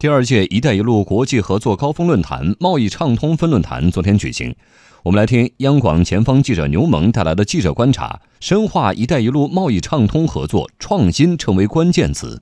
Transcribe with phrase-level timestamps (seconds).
[0.00, 4.54] 第二届“一带一路”国际合作高峰论坛贸易畅通分论坛昨天举行。
[5.02, 12.40] 我们来听央广前方记者牛萌带来的记者观察：深化“一带一路”贸易畅通合作，创新成为关键词。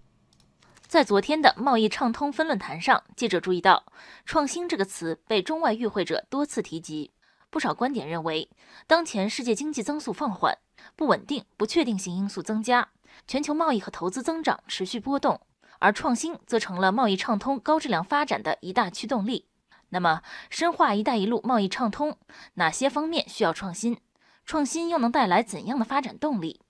[0.87, 3.84] 在昨天的贸易畅通分论坛上，记者注意到
[4.27, 7.11] “创新”这个词被中外与会者多次提及。
[7.48, 8.50] 不少观点认为，
[8.86, 10.59] 当前世界经济增速放缓，
[10.95, 12.88] 不稳定、不确定性因素增加，
[13.27, 15.41] 全球贸易和投资增长持续波动。
[15.79, 19.46] 而创新则成了贸易畅通、高质量发展的一大驱动力。
[19.90, 22.18] 那么，深化“一带一路”贸易畅通，
[22.54, 23.98] 哪些方面需要创新？
[24.44, 26.61] 创新又能带来怎样的发展动力？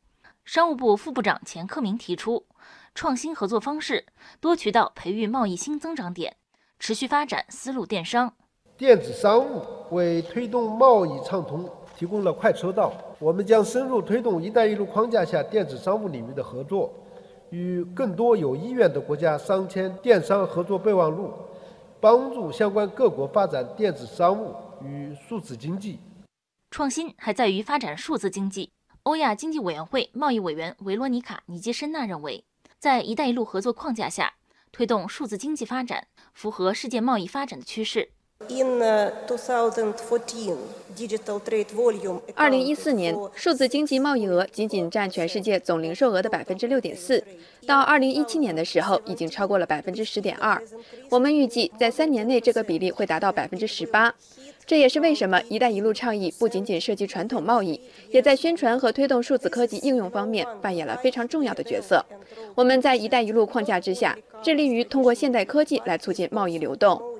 [0.44, 2.46] 商务部副部长钱克明提出，
[2.94, 4.06] 创新合作方式
[4.40, 6.36] 多渠道培育贸易新增长点，
[6.78, 8.34] 持续发展丝路电商。
[8.76, 12.92] 电子商务为推动贸易畅通提供了快车道。
[13.18, 16.92] 我们将深入推动“一带一路”框架下电子商务领域的合作。
[17.50, 21.32] 与更多有意愿的国家商签电商合作备忘录，
[22.00, 25.98] 帮助相关各国发展电子商务与数字经济。
[26.70, 28.70] 创新还在于发展数字经济。
[29.04, 32.44] 欧亚经济委员会贸易委员维罗妮卡·尼基申纳认为，
[32.78, 34.34] 在“一带一路”合作框架下，
[34.72, 38.10] 推动数字经济发展，符合世界贸易发展的趋势。
[42.34, 47.24] 二零一四年，数字经济贸易额仅仅占全世界总零售额的百分之六点四，
[47.66, 50.62] 到二零一七年的时候，已经超过了百分之十点二。
[51.08, 54.14] 我们预计在三年内，这个比例会达到百分之十八。
[54.66, 62.04] 这也是为什么“一带一路”倡议不仅仅涉及传统贸易，也在宣传和推动数字科技应用方面扮演了非常重要的角色。
[62.54, 67.15] 我们在“一带一路”框架之下，致力于通过现代科技来促进贸易流动。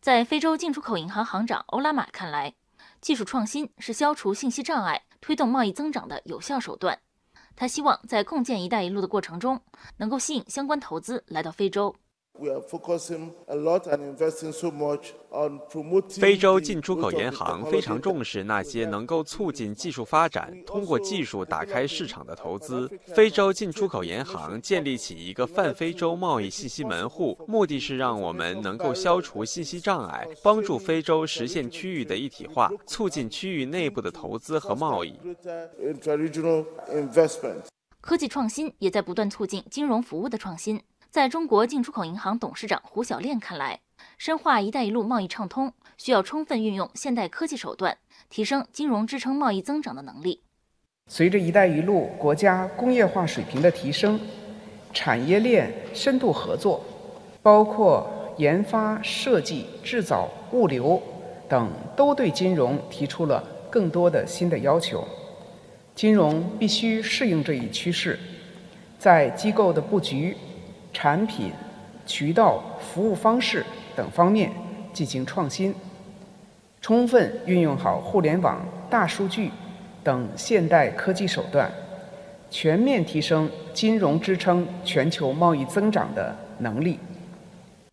[0.00, 2.54] 在非洲进出口银行行长欧拉玛看来，
[3.00, 6.98] 技术创新是消除信息障碍、推动贸易增长的有效手段。
[7.56, 9.60] 他希望在共建“一带一路”的过程中，
[9.98, 11.94] 能够吸引相关投资来到非洲。
[16.18, 22.90] 非洲进出口银行非常重视那些能够促进技术发展、通过技术打开市场的投资。
[23.14, 35.14] 非洲进出口银行建立起一个泛非洲贸易信息门户，目的是让我们能够消除信息障碍，帮助非洲实现区域的一体化，促进区域内部的投资和贸易。
[38.00, 40.80] 科技创新也在不断促进金融服务的创新。
[41.10, 43.80] 在中国进出口银行董事长胡晓练看来，
[44.16, 47.98] 深化“一带一路”贸易畅通，需要充分运用现代科技手段，
[48.28, 50.40] 提升金融支撑贸易增长的能力。
[51.08, 54.20] 随着“一带一路”国家工业化水平的提升，
[54.92, 56.80] 产业链深度合作，
[57.42, 61.02] 包括研发、设计、制造、物流
[61.48, 65.04] 等，都对金融提出了更多的新的要求。
[65.96, 68.16] 金融必须适应这一趋势，
[68.96, 70.36] 在机构的布局。
[70.92, 71.52] 产品、
[72.06, 73.64] 渠道、服务方式
[73.96, 74.52] 等方面
[74.92, 75.74] 进行创新，
[76.80, 79.50] 充分运用好互联网、大数据
[80.02, 81.70] 等现代科技手段，
[82.50, 86.98] 全面提升金融支撑全球贸易增长的能力。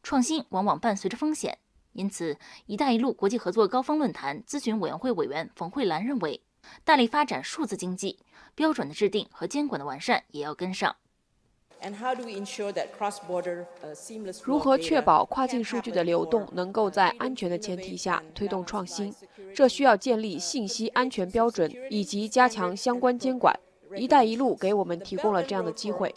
[0.02, 1.58] 创新往往伴随着风险，
[1.94, 6.42] 因此“一带一路”国际合作高峰论坛咨询委员会委员冯慧兰认为，
[6.84, 8.20] 大力发展数字经济，
[8.56, 10.96] 标准的制定和监管的完善也要跟上。
[14.44, 19.14] 如何确保跨境数据的流动能够在安全的前提下推动创新？
[19.54, 23.58] 这需要建立信息安全标准以及加强相关监管。
[23.98, 26.14] “一带一路”给我们提供了这样的机会，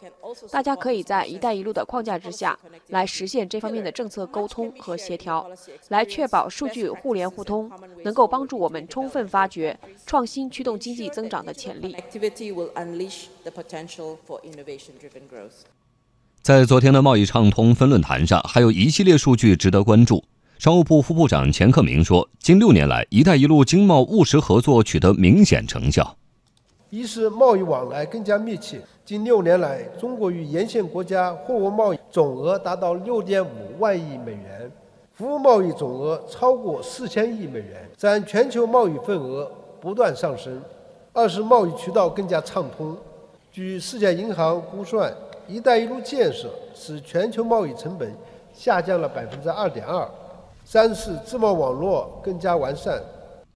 [0.50, 2.58] 大家可以在“一带一路”的框架之下
[2.88, 5.50] 来实现这方面的政策沟通和协调，
[5.88, 7.70] 来确保数据互联互通，
[8.04, 11.96] 能够帮助我们充分发掘创新驱动经济增长的潜力。
[16.42, 20.24] 在昨天的贸易畅通分论坛上，还有一系列数据值得关注。
[20.58, 26.18] 商务部副部长钱克明说，近六年来，“一带一路”经贸务实合作取得明显成效。
[26.90, 28.80] 一是贸易往来更加密切。
[29.04, 34.70] 近六年来，中国与沿线国家货物贸易总额达到六点五万亿美元，
[35.14, 39.48] 服务贸易总额超过四千亿美元，占全球贸易份额
[39.80, 40.60] 不断上升。
[41.12, 42.96] 二是贸易渠道更加畅通。
[43.52, 45.12] 据世界银行估算
[45.46, 48.12] ，“一带一路”建设使全球贸易成本
[48.52, 50.08] 下降了百分之二点二。
[50.64, 53.00] 三是自贸网络更加完善。